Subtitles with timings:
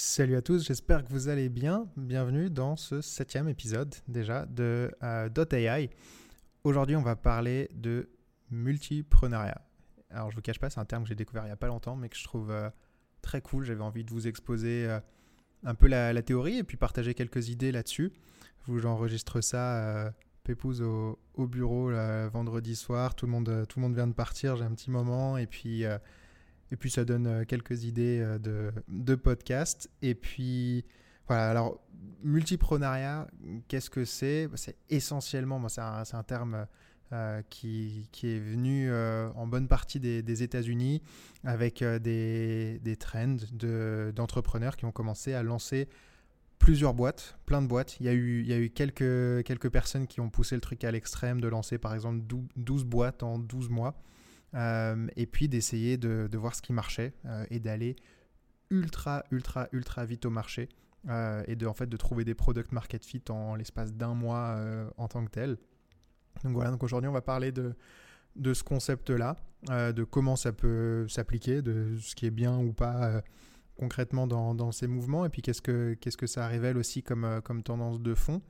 [0.00, 1.88] Salut à tous, j'espère que vous allez bien.
[1.96, 5.90] Bienvenue dans ce septième épisode déjà de euh, .ai.
[6.62, 8.08] Aujourd'hui, on va parler de
[8.52, 9.60] multipreneuriat.
[10.10, 11.66] Alors, je vous cache pas, c'est un terme que j'ai découvert il n'y a pas
[11.66, 12.70] longtemps, mais que je trouve euh,
[13.22, 13.64] très cool.
[13.64, 15.00] J'avais envie de vous exposer euh,
[15.64, 18.12] un peu la, théorie et puis partager quelques idées là-dessus.
[18.66, 20.12] Vous, j'enregistre ça
[20.44, 21.90] pépouze au, au bureau
[22.32, 23.16] vendredi soir.
[23.16, 24.54] Tout le monde, tout le monde vient de partir.
[24.54, 25.84] J'ai un petit moment et puis
[26.70, 29.90] et puis ça donne euh, quelques idées euh, de, de podcast.
[30.02, 30.84] Et puis
[31.26, 31.80] voilà, alors
[32.22, 33.26] multiprenariat,
[33.68, 34.48] qu'est-ce que c'est?
[34.54, 36.66] C'est essentiellement, c'est un, terme
[37.12, 41.02] euh, qui, est venu en bonne partie des, États-Unis
[41.44, 43.36] avec des, des, trends
[44.14, 45.88] d'entrepreneurs qui ont commencé à lancer
[46.58, 47.98] plusieurs boîtes, plein de boîtes.
[48.00, 51.78] Il y a eu, quelques personnes qui ont poussé le truc à l'extrême de lancer
[51.78, 52.24] par exemple
[52.56, 54.00] 12 boîtes en 12 mois.
[54.54, 57.96] Euh, et puis d'essayer de, voir ce qui marchait euh, et d'aller
[58.70, 60.68] ultra, ultra, ultra vite au marché
[61.08, 64.58] euh, et de, en fait, de trouver des product market fit en l'espace d'un mois
[64.96, 65.58] en tant que tel.
[66.44, 67.74] Donc voilà, donc aujourd'hui on va parler de,
[68.54, 69.36] ce concept-là,
[69.68, 73.22] de comment ça peut s'appliquer, de ce qui est bien ou pas
[73.76, 77.40] concrètement dans, dans, ces mouvements, et puis qu'est-ce que, qu'est-ce que ça révèle aussi comme,
[77.44, 78.42] comme tendance de fond.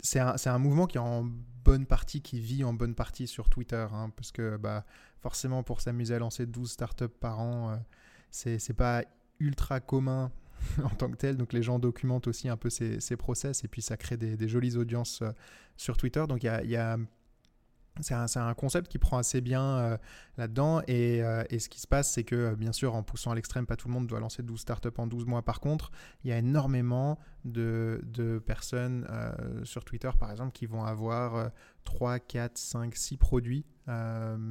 [0.00, 1.24] C'est un, un, mouvement qui en
[1.64, 4.84] bonne partie qui vit en bonne partie sur Twitter, hein, parce que bah,
[5.20, 7.76] forcément pour s'amuser à lancer 12 startups par an, euh,
[8.30, 9.02] c'est pas
[9.40, 10.30] ultra commun
[10.84, 11.36] en tant que tel.
[11.36, 14.48] Donc les gens documentent aussi un peu ces, ces process et puis ça crée des,
[14.48, 15.32] jolies audiences euh,
[15.76, 16.24] sur Twitter.
[16.28, 16.96] Donc il y a
[18.00, 19.96] c'est un, concept qui prend assez bien euh,
[20.36, 20.82] là-dedans.
[20.86, 23.34] Et, euh, et, ce qui se passe, c'est que, euh, bien sûr, en poussant à
[23.34, 25.42] l'extrême, pas tout le monde doit lancer 12 startups en 12 mois.
[25.42, 25.90] Par contre,
[26.24, 29.06] il y a énormément de, de personnes
[29.64, 31.50] sur Twitter, par exemple, qui vont avoir
[31.84, 33.64] 3, 4, 5, 6 produits.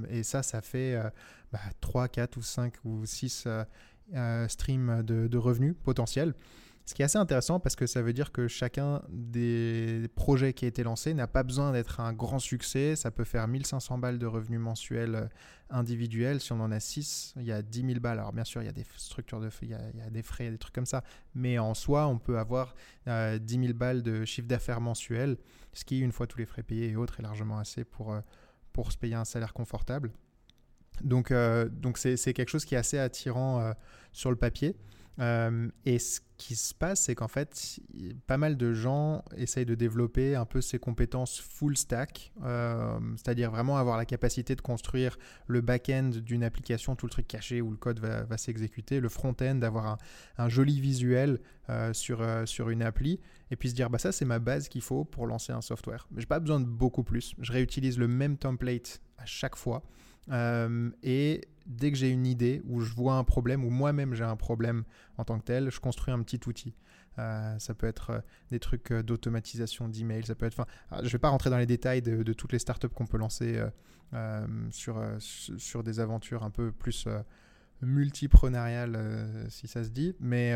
[0.09, 0.97] et ça, ça fait
[1.51, 3.47] bah, 3, 4 ou 5 ou 6
[4.47, 6.33] streams de, de revenus potentiels.
[6.85, 10.65] Ce qui est assez intéressant parce que ça veut dire que chacun des projets qui
[10.65, 12.95] a été lancé n'a pas besoin d'être un grand succès.
[12.95, 15.27] Ça peut faire 1500 balles de revenus mensuels euh,
[15.71, 16.39] individuels.
[16.39, 18.19] Si on en a 6, il y a 10 000 balles.
[18.19, 20.51] Alors bien sûr, il y a des structures de il il y a des frais,
[20.51, 21.03] des trucs comme ça.
[21.33, 22.75] Mais en soi, on peut avoir
[23.07, 25.37] 10 euh, 000 balles de chiffre d'affaires mensuel,
[25.73, 28.21] ce qui, une fois tous les frais payés et autres, est largement assez pour, euh,
[28.73, 30.11] pour se payer un salaire confortable.
[31.03, 31.33] Donc,
[31.71, 33.73] donc c'est, quelque chose qui est assez attirant
[34.13, 34.77] sur le papier.
[35.19, 37.79] Euh, et ce qui se passe, c'est qu'en fait,
[38.27, 43.51] pas mal de gens essayent de développer un peu ces compétences full stack, euh, c'est-à-dire
[43.51, 45.17] vraiment avoir la capacité de construire
[45.47, 49.55] le back-end d'une application, tout le truc caché où le code va, s'exécuter, le front-end,
[49.55, 49.97] d'avoir
[50.37, 51.39] un, joli visuel
[51.69, 53.19] euh, sur, sur une appli,
[53.51, 56.07] et puis se dire, bah ça c'est ma base qu'il faut pour lancer un software.
[56.17, 57.33] J'ai pas besoin de beaucoup plus.
[57.39, 59.83] Je réutilise le même template à chaque fois.
[60.31, 64.35] Et dès que j'ai une idée ou je vois un problème ou moi-même j'ai un
[64.35, 64.83] problème
[65.17, 66.75] en tant que tel, je construis un petit outil.
[67.17, 68.19] Euh, ça peut être euh,
[68.51, 70.65] des trucs euh, d'automatisation d'email, ça peut être.
[70.97, 73.61] je ne vais pas rentrer dans les détails de, toutes les startups qu'on peut lancer
[74.71, 77.07] sur, sur des aventures un peu plus
[77.81, 78.97] multiprenariales,
[79.49, 80.53] si ça se dit, mais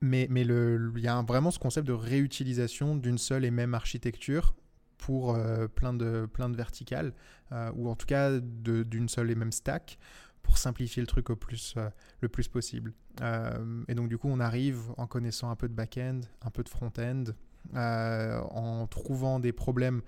[0.00, 4.54] mais mais il y a vraiment ce concept de réutilisation d'une seule et même architecture
[5.02, 7.12] pour euh, plein, de, plein de verticales,
[7.50, 9.98] euh, ou en tout cas d'une seule et même stack,
[10.44, 11.90] pour simplifier le truc au plus, euh,
[12.20, 12.92] le plus possible.
[13.88, 16.68] et donc du coup, on arrive en connaissant un peu de back-end, un peu de
[16.68, 17.24] front-end,
[17.74, 20.02] en trouvant des problèmes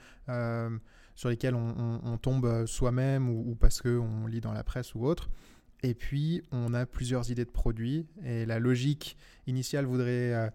[1.16, 5.28] sur lesquels on, tombe soi-même ou, ou parce qu'on lit dans la presse ou autre.
[5.82, 8.06] Et puis, on a plusieurs idées de produits.
[8.24, 9.16] Et la logique
[9.46, 10.52] initiale voudrait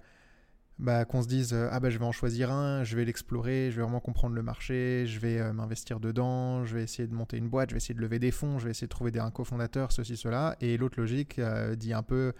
[0.79, 3.69] bah, qu'on se dise euh, ah bah je vais en choisir un, je vais l'explorer,
[3.69, 7.13] je vais vraiment comprendre le marché, je vais euh, m'investir dedans, je vais essayer de
[7.13, 9.11] monter une boîte, je vais essayer de lever des fonds, je vais essayer de trouver
[9.11, 10.55] des, un cofondateur, ceci, cela.
[10.61, 12.31] Et l'autre logique euh, dit un peu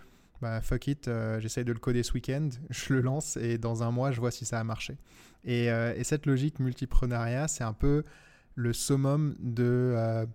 [0.42, 3.92] bah, fuck it, j'essaye de le coder ce week-end, je le lance et dans un
[3.92, 4.98] mois je vois si ça a marché.
[5.44, 8.04] Et, et cette logique multiprenariat, c'est un peu
[8.56, 10.26] le summum de,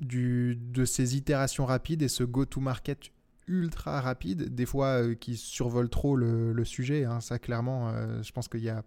[0.00, 3.10] du, de ces itérations rapides et ce go-to-market
[3.48, 7.04] ultra rapide, des fois euh, qui survolent trop le, sujet.
[7.04, 7.20] Hein.
[7.20, 8.84] ça, clairement, euh, je pense qu'il y a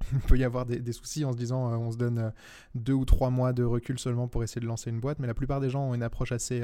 [0.28, 2.32] peut y avoir des, soucis en se disant euh, on se donne
[2.74, 5.34] deux ou trois mois de recul seulement pour essayer de lancer une boîte, mais la
[5.34, 6.62] plupart des gens ont une approche assez,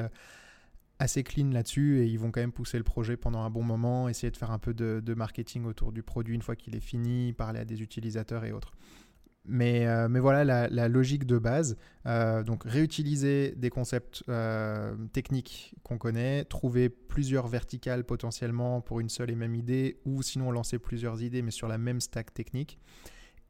[0.99, 4.09] assez clean là-dessus et ils vont quand même pousser le projet pendant un bon moment,
[4.09, 7.33] essayer de faire un peu de marketing autour du produit une fois qu'il est fini,
[7.33, 8.73] parler à des utilisateurs et autres.
[9.45, 11.77] Mais, euh, mais voilà la, logique de base.
[12.07, 19.09] Euh, donc réutiliser des concepts euh, techniques qu'on connaît, trouver plusieurs verticales potentiellement pour une
[19.09, 22.79] seule et même idée, ou sinon lancer plusieurs idées mais sur la même stack technique,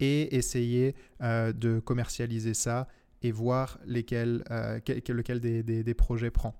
[0.01, 2.89] et essayer de commercialiser ça
[3.23, 6.55] et voir lesquels, lequel des, projets prend.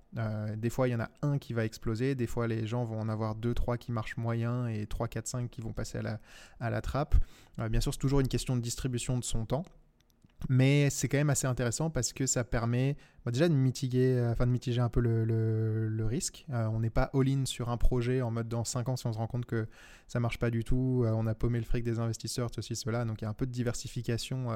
[0.57, 3.01] des fois, il y en a un qui va exploser, des fois, les gens vont
[3.01, 6.71] en avoir deux, trois qui marchent moyen et 3, 4, 5 qui vont passer à
[6.71, 7.17] la, trappe.
[7.71, 9.65] bien sûr, c'est toujours une question de distribution de son temps.
[10.49, 14.33] Mais c'est quand même assez intéressant parce que ça permet bah, déjà de mitiguer, euh,
[14.33, 16.45] enfin de mitiger un peu le, risque.
[16.51, 19.13] Euh, on n'est pas all-in sur un projet en mode dans 5 ans si on
[19.13, 19.67] se rend compte que
[20.09, 21.03] ça marche pas du tout.
[21.05, 23.05] Euh, on a paumé le fric des investisseurs, ceci, cela.
[23.05, 24.49] Donc il y a un peu de diversification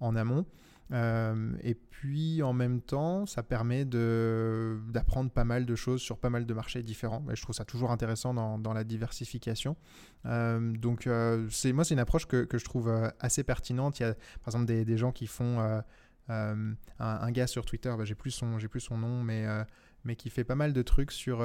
[0.00, 0.44] en amont.
[0.92, 6.30] Euh, et puis en même temps, ça permet d'apprendre pas mal de choses sur pas
[6.30, 7.24] mal de marchés différents.
[7.30, 9.76] Et je trouve ça toujours intéressant dans, la diversification.
[10.26, 14.00] Euh, donc euh, moi, c'est une approche que, je trouve assez pertinente.
[14.00, 15.82] Il y a par exemple des, gens qui font...
[16.28, 20.82] Un, gars sur Twitter, bah, j'ai plus, son, nom, mais qui fait pas mal de
[20.82, 21.42] trucs sur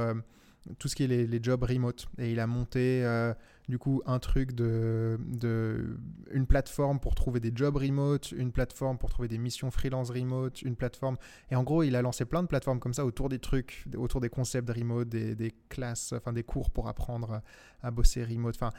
[0.80, 2.08] tout ce qui est les, jobs remote.
[2.18, 3.34] Et il a monté euh,
[3.68, 5.98] du coup un truc de, de,
[6.32, 10.62] une plateforme pour trouver des jobs remote, une plateforme pour trouver des missions freelance remote,
[10.62, 11.18] une plateforme.
[11.52, 14.22] Et en gros, il a lancé plein de plateformes comme ça autour des trucs, autour
[14.22, 17.42] des concepts de remote, des, des classes, enfin des cours pour apprendre
[17.82, 18.56] à bosser remote.
[18.56, 18.72] Enfin,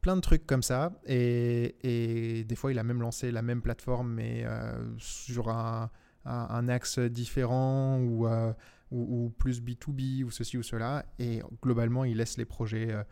[0.00, 0.92] plein de trucs comme ça.
[1.06, 5.90] Et, des fois, il a même lancé la même plateforme, mais euh, sur un,
[6.24, 8.26] un, axe différent ou.
[8.26, 8.52] Euh,
[8.92, 11.06] ou, plus B2B ou ceci ou cela.
[11.20, 13.04] Et globalement, il laisse les projets euh,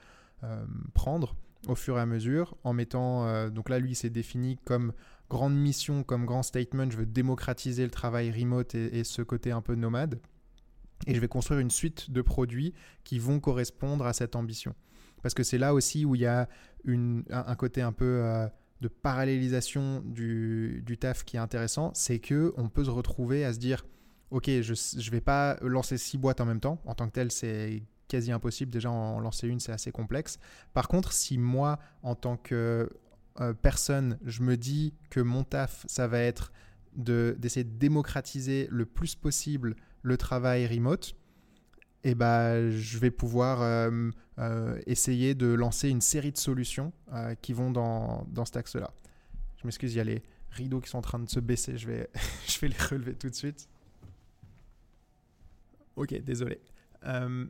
[0.43, 1.37] euh, prendre
[1.69, 3.49] au fur et à mesure en mettant.
[3.51, 4.93] Donc là, lui, il s'est défini comme
[5.31, 6.91] grande mission, comme grand statement.
[6.91, 10.19] Je veux démocratiser le travail remote et, ce côté un peu nomade.
[11.07, 14.75] Et je vais construire une suite de produits qui vont correspondre à cette ambition.
[15.23, 16.49] Parce que c'est là aussi où il y a
[16.83, 18.49] une, un, côté un peu
[18.81, 23.59] de parallélisation du, taf qui est intéressant, c'est que on peut se retrouver à se
[23.59, 23.85] dire
[24.31, 26.81] ok, je ne vais pas lancer six boîtes en même temps.
[26.85, 28.71] En tant que tel, c'est quasi impossible.
[28.71, 30.39] Déjà, en lancer une, c'est assez complexe.
[30.75, 32.91] Par contre, si moi, en tant que
[33.41, 36.53] euh, personne, je me dis que mon taf, ça va être
[36.97, 41.15] d'essayer de, démocratiser le plus possible le travail remote,
[42.05, 46.93] et ben, je vais pouvoir euh, euh, essayer de lancer une série de solutions
[47.43, 48.93] qui vont dans, dans cet axe-là.
[49.57, 51.77] Je m'excuse, il y a les rideaux qui sont en train de se baisser.
[51.77, 52.09] Je vais,
[52.47, 53.69] je vais les relever tout de suite.
[55.97, 56.61] Ok, désolé.
[57.05, 57.47] Euh,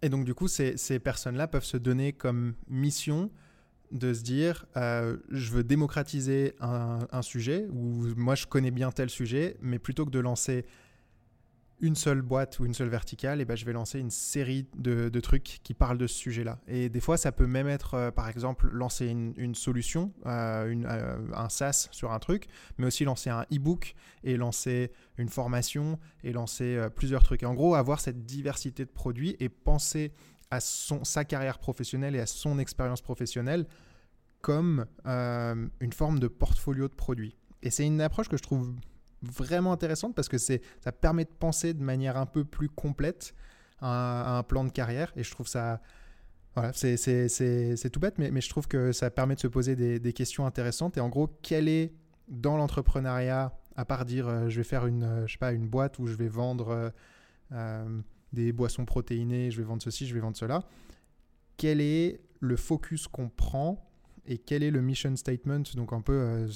[0.00, 3.30] et donc du coup, ces, personnes-là peuvent se donner comme mission
[3.90, 8.90] de se dire, euh, je veux démocratiser un, un, sujet, ou moi je connais bien
[8.90, 10.64] tel sujet, mais plutôt que de lancer
[11.82, 15.10] une seule boîte ou une seule verticale, et ben je vais lancer une série de,
[15.20, 16.60] trucs qui parlent de ce sujet-là.
[16.68, 21.18] Et des fois, ça peut même être, euh, par exemple, lancer une, solution, euh, euh,
[21.34, 22.46] un SaaS sur un truc,
[22.78, 27.42] mais aussi lancer un e-book et lancer une formation et lancer plusieurs trucs.
[27.42, 30.12] Et en gros, avoir cette diversité de produits et penser
[30.52, 33.66] à son, sa carrière professionnelle et à son expérience professionnelle
[34.40, 37.36] comme une forme de portfolio de produits.
[37.62, 38.72] Et c'est une approche que je trouve
[39.22, 43.34] vraiment intéressante parce que ça permet de penser de manière un peu plus complète
[43.80, 45.80] à, un plan de carrière et je trouve ça
[46.54, 50.12] voilà, c'est tout bête, mais, mais, je trouve que ça permet de se poser des,
[50.12, 50.98] questions intéressantes.
[50.98, 51.94] Et en gros, quel est
[52.28, 55.66] dans l'entrepreneuriat, à part dire euh, je vais faire une, euh, je sais pas, une
[55.66, 56.92] boîte où je vais vendre
[57.52, 58.00] euh,
[58.32, 60.62] des boissons protéinées, je vais vendre ceci, je vais vendre cela,
[61.56, 63.88] quel est le focus qu'on prend
[64.26, 66.46] et quel est le mission statement, donc un peu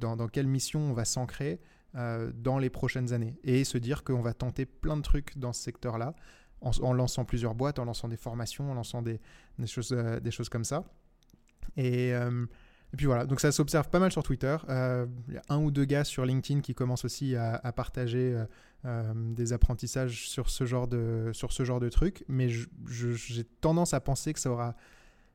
[0.00, 1.60] dans, dans, quelle mission on va s'ancrer
[1.94, 5.62] dans les prochaines années et se dire qu'on va tenter plein de trucs dans ce
[5.62, 6.14] secteur-là
[6.62, 9.20] en, lançant plusieurs boîtes, en lançant des formations, en lançant des,
[9.66, 10.84] choses, euh, des choses comme ça.
[11.76, 12.46] Et, euh,
[12.92, 14.56] et, puis voilà, donc ça s'observe pas mal sur Twitter.
[14.68, 18.36] Il y a un ou deux gars sur LinkedIn qui commencent aussi à, partager
[18.84, 24.00] des apprentissages sur ce genre de, sur ce genre de trucs, mais j'ai tendance à
[24.00, 24.76] penser que ça aura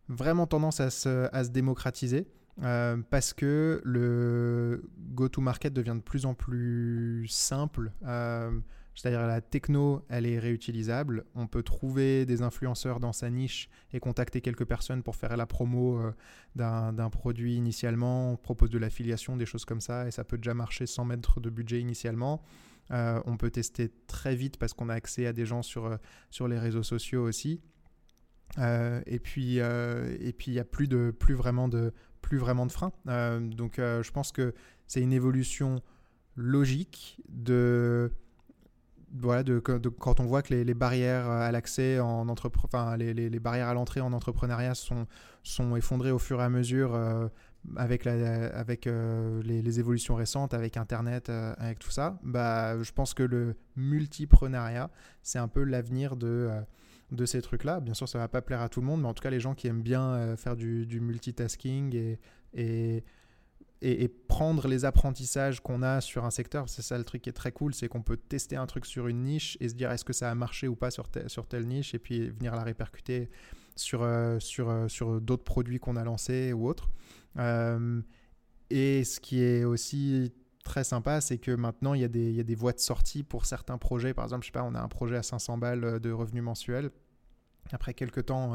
[0.07, 2.27] vraiment tendance à se, à se démocratiser.
[2.63, 7.91] Euh, parce que le go-to-market devient de plus en plus simple.
[8.05, 8.51] Euh,
[8.95, 11.25] c'est-à-dire la techno, elle est réutilisable.
[11.35, 15.45] On peut trouver des influenceurs dans sa niche et contacter quelques personnes pour faire la
[15.45, 16.13] promo euh,
[16.55, 18.31] d'un produit initialement.
[18.31, 21.39] On propose de l'affiliation, des choses comme ça, et ça peut déjà marcher sans mettre
[21.39, 22.41] de budget initialement.
[22.89, 25.99] on peut tester très vite parce qu'on a accès à des gens sur,
[26.47, 27.61] les réseaux sociaux aussi.
[28.57, 31.93] et puis, et puis il n'y a plus de plus vraiment de
[32.27, 32.91] plus vraiment de frein.
[33.07, 34.53] Euh, donc euh, je pense que
[34.85, 35.81] c'est une évolution
[36.35, 38.11] logique de
[39.17, 43.73] voilà, de, quand on voit que les, barrières à l'accès en enfin, les, barrières à
[43.73, 45.07] l'entrée en entrepreneuriat sont,
[45.43, 47.29] sont effondrées au fur et à mesure euh,
[47.77, 53.55] avec, avec les, évolutions récentes, avec Internet, avec tout ça, bah, je pense que le
[53.77, 54.89] multiprenariat,
[55.23, 56.49] c'est un peu l'avenir de,
[57.11, 57.79] de ces trucs-là.
[57.79, 59.39] Bien sûr, ça va pas plaire à tout le monde, mais en tout cas, les
[59.39, 62.17] gens qui aiment bien euh, faire du, multitasking
[62.53, 63.03] et,
[63.81, 66.69] et, prendre les apprentissages qu'on a sur un secteur.
[66.69, 69.07] C'est ça le truc qui est très cool, c'est qu'on peut tester un truc sur
[69.07, 71.65] une niche et se dire est-ce que ça a marché ou pas sur, sur telle
[71.65, 73.29] niche et puis venir la répercuter
[73.75, 76.89] sur, euh, sur, euh, sur d'autres produits qu'on a lancés ou autres.
[78.69, 80.33] Et ce qui est aussi
[80.67, 82.79] très sympa, c'est que maintenant, il y, a des, il y, a des, voies de
[82.79, 84.13] sortie pour certains projets.
[84.13, 86.91] Par exemple, je sais pas, on a un projet à 500 balles de revenus mensuels.
[87.71, 88.53] Après quelques temps,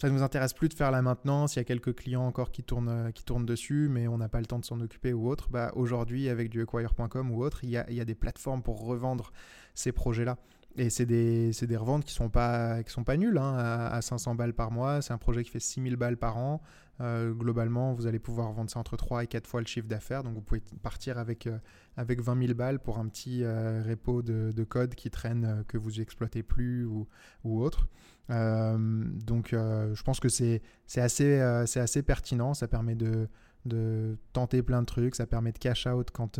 [0.00, 1.56] ça ne nous intéresse plus de faire la maintenance.
[1.56, 4.40] Il y a quelques clients encore qui tournent, qui tournent dessus, mais on n'a pas
[4.40, 5.50] le temps de s'en occuper ou autre.
[5.50, 8.62] Bah, Aujourd'hui, avec du acquire.com ou autre, il y, a, il y a des plateformes
[8.62, 9.32] pour revendre
[9.74, 10.38] ces projets-là.
[10.78, 14.70] Et c'est des, des, reventes qui sont sont pas nulles, hein, à, 500 balles par
[14.70, 15.02] mois.
[15.02, 16.62] C'est un projet qui fait 6000 balles par an.
[17.00, 20.22] Euh, globalement, vous allez pouvoir vendre ça entre 3 et 4 fois le chiffre d'affaires.
[20.22, 21.58] Donc, vous pouvez partir avec, euh,
[21.96, 25.78] avec 20 000 balles pour un petit euh, repo de, de, code qui traîne, que
[25.78, 27.08] vous exploitez plus ou,
[27.42, 27.88] ou autre.
[28.28, 30.62] donc, je pense que c'est
[30.96, 32.54] assez, assez pertinent.
[32.54, 33.28] Ça permet de,
[33.64, 35.16] de tenter plein de trucs.
[35.16, 36.38] Ça permet de cash out quand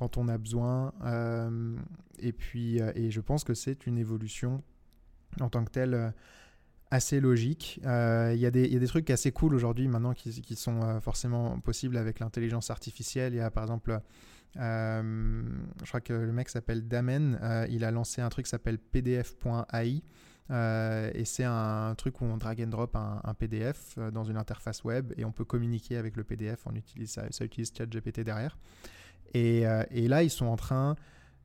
[0.00, 0.94] quand on a besoin.
[1.04, 1.76] Euh,
[2.18, 4.62] et puis, euh, et je pense que c'est une évolution
[5.40, 6.10] en tant que telle euh,
[6.90, 7.78] assez logique.
[7.84, 12.18] Il y, y, a des trucs assez cool aujourd'hui maintenant qui, sont forcément possibles avec
[12.18, 13.34] l'intelligence artificielle.
[13.34, 14.00] Il y a par exemple,
[14.56, 17.38] je crois que le mec s'appelle Damen,
[17.70, 20.02] il a lancé un truc qui s'appelle pdf.ai.
[20.50, 25.12] et c'est un, truc où on drag and drop un, PDF dans une interface web
[25.16, 26.66] et on peut communiquer avec le PDF.
[26.66, 28.58] On utilise ça utilise ChatGPT derrière.
[29.36, 30.96] Euh, et, là, ils sont en train.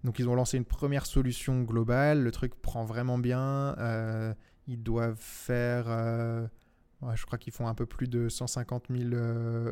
[0.03, 2.21] Donc, ils ont lancé une première solution globale.
[2.21, 3.75] Le truc prend vraiment bien.
[3.79, 4.33] Euh,
[4.67, 5.85] ils doivent faire.
[5.87, 6.47] Euh,
[7.13, 9.09] je crois qu'ils font un peu plus de 150 000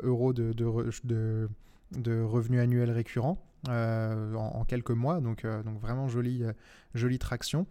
[0.04, 1.50] euros de,
[2.24, 5.20] revenus annuels récurrents en, quelques mois.
[5.20, 5.46] Donc,
[5.82, 7.66] vraiment jolie traction.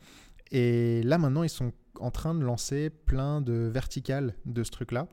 [0.51, 5.07] Et là, maintenant, ils sont en train de lancer plein de verticales de ce truc-là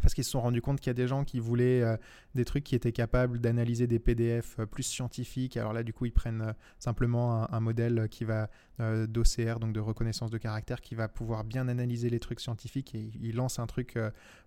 [0.00, 1.96] parce qu'ils se sont rendus compte qu'il y a des gens qui voulaient euh,
[2.34, 5.56] des trucs qui étaient capables d'analyser des PDF euh, plus scientifiques.
[5.56, 8.48] Alors là, du coup, ils prennent euh, simplement un, modèle qui va
[8.80, 13.12] d'OCR, donc de reconnaissance de caractère, qui va pouvoir bien analyser les trucs scientifiques et
[13.20, 13.96] ils lancent un truc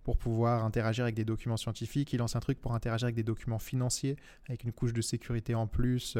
[0.03, 2.11] pour pouvoir interagir avec des documents scientifiques.
[2.11, 4.17] Ils lancent un truc pour interagir avec des documents financiers,
[4.49, 6.17] avec une couche de sécurité en plus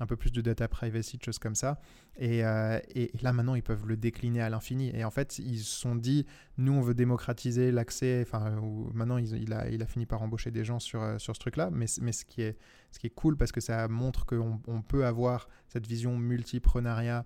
[0.00, 1.80] un peu plus de data privacy, de choses comme ça.
[2.20, 4.90] Euh, et, là, maintenant, ils peuvent le décliner à l'infini.
[4.94, 6.26] Et en fait, ils se sont dit,
[6.58, 8.24] nous, on veut démocratiser l'accès.
[8.26, 8.60] Enfin,
[8.92, 11.70] maintenant, il, a, fini par embaucher des gens sur, euh, sur ce truc-là.
[11.70, 12.56] Mais, ce, qui est,
[13.14, 17.24] cool, parce que ça montre qu'on on peut avoir cette vision multiprenariat.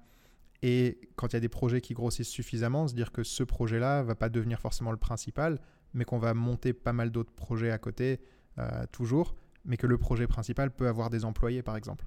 [0.62, 4.02] Et quand il y a des projets qui grossissent suffisamment, se dire que ce projet-là
[4.02, 5.60] va pas devenir forcément le principal,
[5.94, 8.20] mais qu'on va monter pas mal d'autres projets à côté,
[8.58, 12.06] euh, toujours, mais que le projet principal peut avoir des employés, par exemple.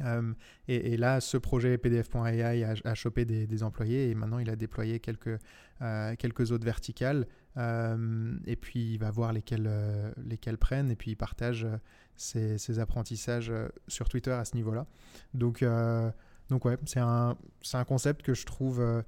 [0.00, 0.32] Euh,
[0.68, 5.38] et, là, ce projet PDF.ai a, chopé des, employés et maintenant il a déployé quelques,
[5.80, 7.26] euh, quelques autres verticales.
[7.58, 9.70] Euh, et puis il va voir lesquels,
[10.24, 11.66] lesquels prennent et puis il partage
[12.16, 13.52] ses, apprentissages
[13.88, 14.86] sur Twitter à ce niveau-là.
[15.34, 15.64] Donc,
[16.48, 17.36] donc ouais, c'est un,
[17.74, 19.04] un concept que je trouve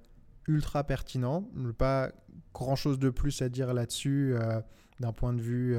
[0.47, 1.49] ultra pertinent.
[1.79, 2.13] Pas
[2.53, 4.35] grand-chose de plus à dire là-dessus
[5.01, 5.79] d'un point de vue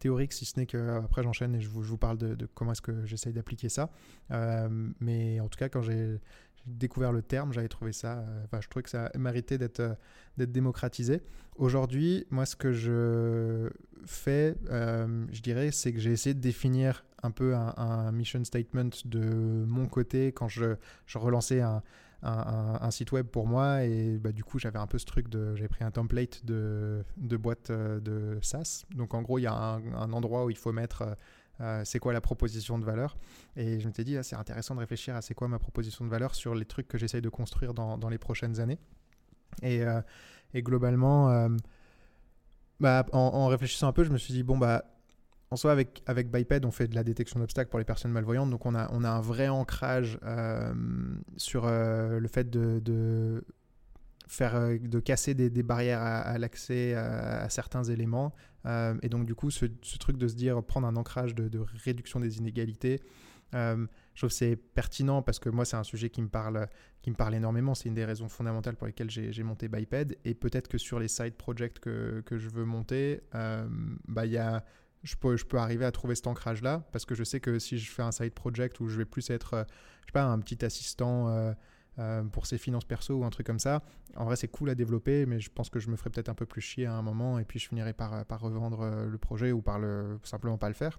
[0.00, 3.04] théorique, si ce n'est que après j'enchaîne et je vous, parle de, comment est-ce que
[3.04, 3.90] j'essaye d'appliquer ça.
[4.32, 6.18] Euh, mais en tout cas, quand j'ai
[6.66, 9.94] découvert le terme, j'avais trouvé ça, euh, enfin, je trouvais que ça méritait d'être euh,
[10.36, 11.22] d'être démocratisé.
[11.56, 13.68] Aujourd'hui, moi, ce que je
[14.06, 19.20] fais, je dirais, c'est que j'ai essayé de définir un peu un, mission statement de
[19.66, 21.82] mon côté quand je, je relançais un,
[22.22, 25.54] un, site web pour moi et bah, du coup j'avais un peu ce truc de
[25.56, 28.84] j'avais pris un template de, de boîte euh, de SaaS.
[28.94, 31.14] Donc en gros il y a un, endroit où il faut mettre euh,
[31.60, 33.16] euh, c'est quoi la proposition de valeur.
[33.56, 36.04] Et je me suis dit ah, c'est intéressant de réfléchir à c'est quoi ma proposition
[36.04, 38.78] de valeur sur les trucs que j'essaye de construire dans, dans, les prochaines années.
[39.62, 39.82] Et,
[40.54, 41.48] et globalement
[42.78, 44.84] bah, en, réfléchissant un peu je me suis dit bon bah
[45.52, 48.50] en soi, avec, avec Biped, on fait de la détection d'obstacles pour les personnes malvoyantes.
[48.50, 50.72] Donc, on a, on a un vrai ancrage euh,
[51.36, 53.44] sur euh, le fait de,
[54.28, 58.32] faire, euh, de casser des, barrières à, l'accès à, certains éléments.
[59.02, 59.66] et donc, du coup, ce,
[59.98, 63.00] truc de se dire, prendre un ancrage de, réduction des inégalités,
[63.52, 66.68] je trouve c'est pertinent parce que moi, c'est un sujet qui me parle,
[67.02, 67.74] qui me parle énormément.
[67.74, 70.16] C'est une des raisons fondamentales pour lesquelles j'ai monté Biped.
[70.24, 74.38] Et peut-être que sur les side projects que, que je veux monter, bah, il y
[74.38, 74.64] a
[75.02, 77.78] je peux, je peux arriver à trouver cet ancrage-là parce que je sais que si
[77.78, 79.64] je fais un side project où je vais plus être, euh,
[80.02, 81.52] je sais pas, un petit assistant euh,
[81.98, 83.82] euh, pour ses finances perso ou un truc comme ça,
[84.16, 86.34] en vrai c'est cool à développer, mais je pense que je me ferai peut-être un
[86.34, 89.52] peu plus chier à un moment et puis je finirai par, par revendre le projet
[89.52, 90.98] ou par le, simplement pas le faire.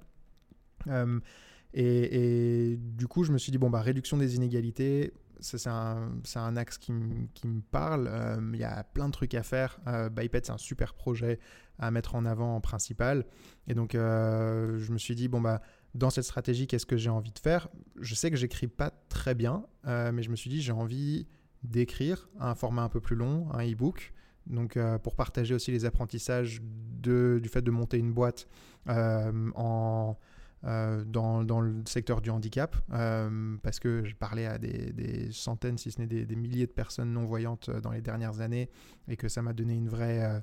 [1.73, 6.57] Et, du coup, je me suis dit, bon, bah, réduction des inégalités, c'est un, un,
[6.57, 8.07] axe qui, me parle.
[8.07, 9.79] Euh, il y a plein de trucs à faire.
[9.87, 11.39] Euh, Biped, c'est un super projet
[11.79, 13.25] à mettre en avant en principal.
[13.67, 15.61] Et donc, euh, je me suis dit, bon, bah,
[15.95, 17.69] dans cette stratégie, qu'est-ce que j'ai envie de faire?
[17.99, 21.27] Je sais que j'écris pas très bien, mais je me suis dit, j'ai envie
[21.63, 24.13] d'écrire un format un peu plus long, un e-book.
[24.47, 26.61] Donc, pour partager aussi les apprentissages
[27.01, 28.47] de, du fait de monter une boîte
[28.87, 30.17] en
[30.63, 35.31] euh, dans, dans, le secteur du handicap, euh, parce que je parlais à des, des
[35.31, 38.69] centaines, si ce n'est des, des, milliers de personnes non-voyantes euh, dans les dernières années,
[39.07, 40.39] et que ça m'a donné une vraie...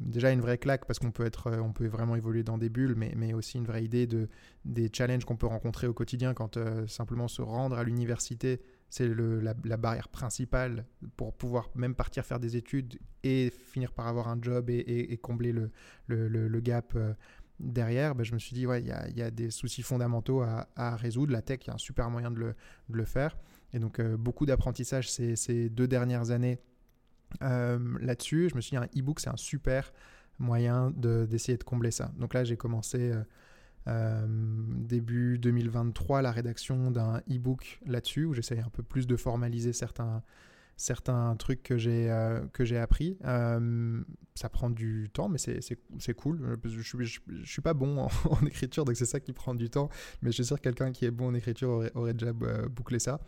[0.00, 1.30] déjà une vraie claque parce qu'on peut
[1.74, 4.28] peut vraiment évoluer dans des bulles, mais, mais aussi une vraie idée de,
[4.66, 8.60] des challenges qu'on peut rencontrer au quotidien quand simplement se rendre à l'université,
[8.90, 10.84] c'est la, la, barrière principale
[11.16, 14.78] pour pouvoir même partir faire des études et finir par avoir un job et,
[15.12, 15.70] et, combler le,
[16.08, 16.96] le, le gap
[17.60, 21.32] derrière, ben, je me suis dit, ouais, il y a, des soucis fondamentaux à, résoudre.
[21.32, 22.54] La tech, il y a un super moyen de
[22.88, 23.36] le, faire.
[23.72, 26.58] Et donc, euh, beaucoup d'apprentissage ces, deux dernières années
[27.42, 28.48] euh, là-dessus.
[28.50, 29.92] Je me suis dit, un e-book, c'est un super
[30.38, 32.12] moyen d'essayer de, combler ça.
[32.18, 33.12] Donc là, j'ai commencé
[33.88, 39.72] euh, début 2023 la rédaction d'un e-book là-dessus, où j'essaye un peu plus de formaliser
[39.72, 40.22] certains
[40.78, 43.18] certains trucs que j'ai euh, que j'ai appris.
[43.24, 44.00] Euh,
[44.34, 46.40] ça prend du temps, mais c'est cool.
[46.44, 49.68] Euh, je, je, je, suis pas bon en, écriture, donc c'est ça qui prend du
[49.68, 49.90] temps.
[50.22, 53.00] Mais je suis sûr que quelqu'un qui est bon en écriture aurait, aurait déjà bouclé
[53.00, 53.20] ça.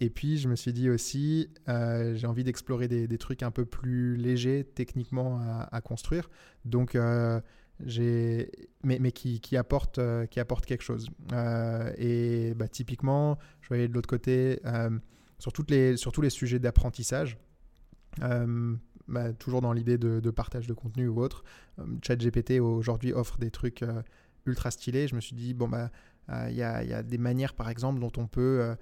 [0.00, 3.64] et puis je me suis dit aussi, j'ai envie d'explorer des, des, trucs un peu
[3.64, 6.28] plus légers techniquement à, construire.
[6.66, 6.98] Donc
[7.80, 8.50] mais,
[8.82, 11.08] mais qui, qui, apporte, qui apporte quelque chose.
[11.96, 14.60] et bah, typiquement, je voyais de l'autre côté
[15.38, 17.38] sur, les, sur tous les sujets d'apprentissage.
[18.22, 18.76] Euh,
[19.08, 21.44] bah, toujours dans l'idée de, partage de contenu ou autre.
[21.78, 24.02] Euh, ChatGPT aujourd'hui offre des trucs euh,
[24.46, 25.08] ultra stylés.
[25.08, 25.90] Je me suis dit, bon, bah.
[26.48, 28.74] Il y, a, y, a des manières, par exemple, dont on peut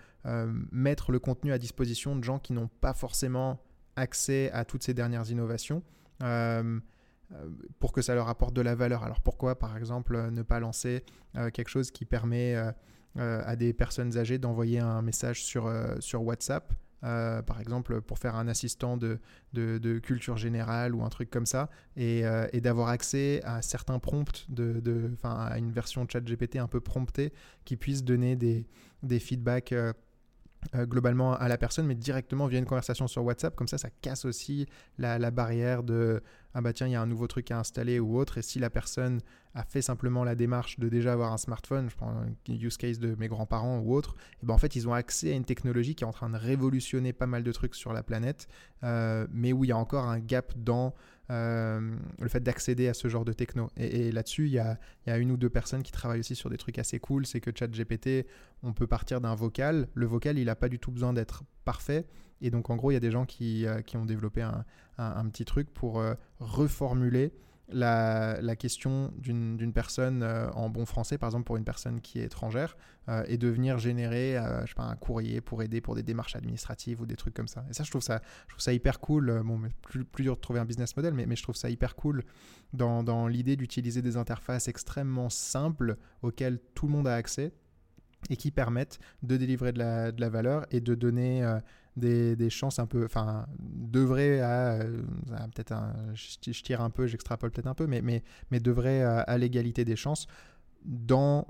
[0.70, 3.60] mettre le contenu à disposition de gens qui n'ont pas forcément
[3.96, 5.82] accès à toutes ces dernières innovations
[7.80, 9.02] pour que ça leur apporte de la valeur.
[9.02, 11.02] Alors pourquoi, par exemple, ne pas lancer
[11.34, 12.54] quelque chose qui permet
[13.18, 16.72] à des personnes âgées d'envoyer un message sur, euh, sur WhatsApp.
[17.04, 19.18] Euh, par exemple, pour faire un assistant de,
[19.52, 22.22] de, culture générale ou un truc comme ça, et,
[22.60, 27.32] d'avoir accès à certains prompts, de, de, à une version chat GPT un peu promptée
[27.64, 28.66] qui puisse donner des,
[29.02, 29.92] des feedbacks euh,
[30.74, 33.54] globalement à la personne, mais directement via une conversation sur WhatsApp.
[33.56, 34.66] Comme ça, ça casse aussi
[34.98, 36.22] la, barrière de
[36.54, 38.38] ah bah tiens, il y a un nouveau truc à installer ou autre.
[38.38, 39.20] Et si la personne
[39.54, 42.98] a fait simplement la démarche de déjà avoir un smartphone, je prends un use case
[42.98, 45.94] de mes grands-parents ou autre, et ben en fait, ils ont accès à une technologie
[45.94, 48.48] qui est en train de révolutionner pas mal de trucs sur la planète,
[48.82, 50.94] euh, mais où il y a encore un gap dans
[51.30, 53.70] euh, le fait d'accéder à ce genre de techno.
[53.76, 54.78] Et, là-dessus, il y a,
[55.18, 57.26] une ou deux personnes qui travaillent aussi sur des trucs assez cool.
[57.26, 58.26] C'est que ChatGPT,
[58.62, 59.88] on peut partir d'un vocal.
[59.94, 62.06] Le vocal, il n'a pas du tout besoin d'être parfait.
[62.40, 64.64] Et donc, en gros, il y a des gens qui, euh, ont développé un,
[65.28, 67.32] petit truc pour euh, reformuler
[67.72, 72.24] la, question d'une personne euh, en bon français, par exemple pour une personne qui est
[72.24, 72.76] étrangère,
[73.08, 76.02] euh, et de venir générer euh, je sais pas, un courrier pour aider pour des
[76.02, 77.64] démarches administratives ou des trucs comme ça.
[77.70, 79.42] Et ça, je trouve ça, je trouve ça hyper cool.
[79.44, 81.96] Bon, plus, plus dur de trouver un business model, mais, mais je trouve ça hyper
[81.96, 82.24] cool
[82.72, 87.52] dans, dans l'idée d'utiliser des interfaces extrêmement simples auxquelles tout le monde a accès
[88.30, 91.42] et qui permettent de délivrer de la, de la valeur et de donner
[91.96, 95.02] des, chances un peu, enfin, devrait à, euh,
[95.54, 95.74] peut-être,
[96.14, 99.96] je, tire un peu, j'extrapole peut-être un peu, mais, mais, mais devrait à, l'égalité des
[99.96, 100.26] chances
[100.84, 101.46] dans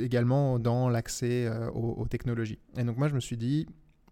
[0.00, 2.58] également dans l'accès euh, aux, technologies.
[2.76, 3.66] Et donc moi je me suis dit,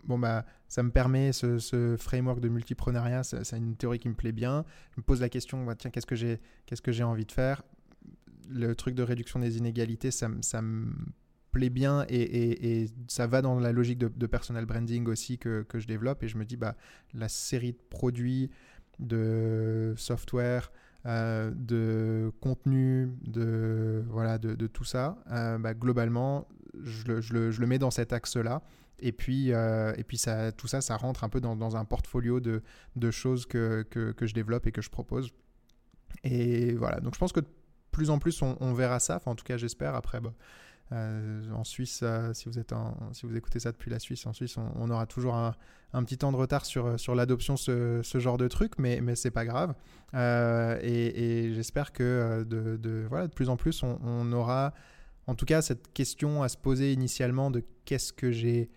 [0.05, 4.33] bon bah ça me permet ce, framework de multipreneuriat, c'est une théorie qui me plaît
[4.33, 4.65] bien.
[4.93, 7.33] Je me pose la question, bah, tiens, qu'est-ce que j'ai qu'est-ce que j'ai envie de
[7.33, 7.63] faire?
[8.49, 10.41] Le truc de réduction des inégalités, ça me
[11.51, 16.23] plaît bien et, ça va dans la logique de, personal branding aussi que, je développe.
[16.23, 16.77] Et je me dis, bah,
[17.15, 18.51] la série de produits,
[18.99, 20.71] de software,
[21.07, 26.47] euh, de contenu, de, voilà, de, tout ça, euh, bah, globalement,
[26.83, 28.63] je le, mets dans cet axe-là.
[29.03, 32.39] Et puis, euh, et puis ça, tout ça, ça rentre un peu dans, un portfolio
[32.41, 32.63] de,
[33.11, 33.87] choses que,
[34.21, 35.31] je développe et que je propose.
[36.23, 37.47] Et voilà, donc je pense que de
[37.93, 39.17] plus en plus, on, verra ça.
[39.17, 39.95] Enfin, en tout cas, j'espère.
[39.95, 40.35] Après, bah,
[40.93, 45.07] euh, en Suisse, euh, si, vous écoutez ça depuis la Suisse, en Suisse, on, aura
[45.07, 45.55] toujours un,
[46.05, 49.31] petit temps de retard sur, sur l'adoption de ce, genre de truc, mais, mais c'est
[49.31, 49.75] pas grave.
[50.15, 54.75] Euh, et, j'espère que de, plus en plus, on, aura
[55.27, 58.69] en tout cas cette question à se poser initialement de qu'est-ce que j'ai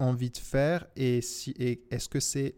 [0.00, 1.20] envie de faire et,
[1.56, 2.56] et est-ce que c'est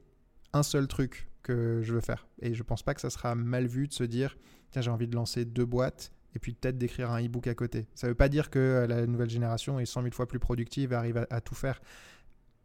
[0.55, 2.27] un seul truc que je veux faire?
[2.41, 4.39] Et je pense pas que ça sera mal vu de se dire
[4.71, 7.89] tiens, j'ai envie de lancer deux boîtes et puis peut-être d'écrire un e-book à côté.
[7.95, 10.93] Ça ne veut pas dire que la nouvelle génération est 100 000 fois plus productive
[10.93, 11.81] et arrive à, tout faire.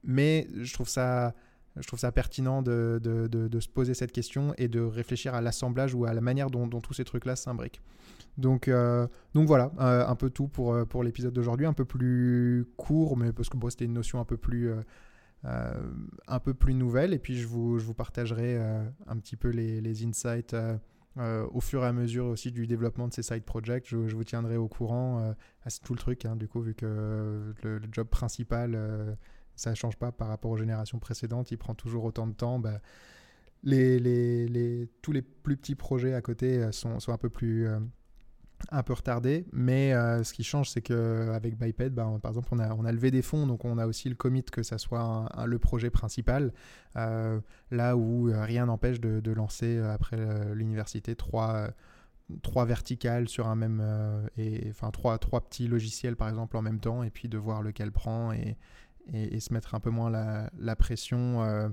[0.03, 1.33] Mais je trouve ça,
[1.77, 5.95] je trouve ça pertinent de, de, se poser cette question et de réfléchir à l'assemblage
[5.95, 7.81] ou à la manière dont, tous ces trucs-là s'imbriquent.
[8.37, 11.85] Donc, euh, donc voilà, euh, un peu tout pour, euh, pour l'épisode d'aujourd'hui, un peu
[11.85, 14.69] plus court, mais parce que bon, c'était une notion un peu plus,
[15.45, 17.13] un peu plus nouvelle.
[17.13, 18.59] Et puis je vous, je vous partagerai
[19.07, 20.55] un petit peu les, les insights
[21.17, 23.85] au fur et à mesure aussi du développement de ces side projects.
[23.87, 25.33] Je, vous tiendrai au courant.
[25.67, 29.17] c'est tout le truc, hein, du coup, vu que le, job principal,
[29.55, 32.59] ça ne change pas par rapport aux générations précédentes, il prend toujours autant de temps.
[32.59, 32.79] Bah,
[33.63, 37.67] les, tous les plus petits projets à côté sont, sont un peu plus
[38.69, 42.85] un peu retardé, mais euh, ce qui change, c'est qu'avec Biped, bah, par exemple, on
[42.85, 45.89] a, levé des fonds, donc on a aussi le commit que ça soit le projet
[45.89, 46.53] principal,
[46.95, 47.39] euh,
[47.71, 50.17] là où euh, rien n'empêche de, lancer après
[50.53, 51.69] l'université trois,
[52.41, 53.81] trois verticales sur un même,
[54.37, 57.61] et, enfin trois, trois petits logiciels par exemple en même temps, et puis de voir
[57.61, 58.57] lequel prend et,
[59.13, 61.71] et, se mettre un peu moins la, la pression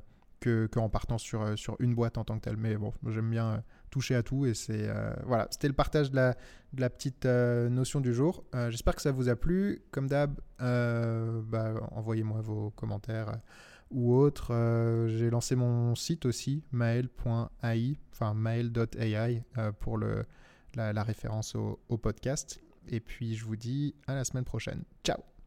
[0.70, 2.56] qu'en partant sur, sur une boîte en tant que telle.
[2.56, 4.46] Mais bon, j'aime bien toucher à tout.
[4.46, 8.44] Et c'est euh, voilà, c'était le partage de la, petite euh, notion du jour.
[8.54, 9.82] Euh, j'espère que ça vous a plu.
[9.90, 13.38] Comme d'hab, bah, envoyez-moi vos commentaires
[13.90, 14.52] ou autres.
[15.08, 19.42] J'ai lancé mon site aussi, mail.ai, enfin mail.ai
[19.80, 20.24] pour le,
[20.74, 22.60] la, référence au podcast.
[22.88, 24.82] Et puis je vous dis à la semaine prochaine.
[25.04, 25.37] Ciao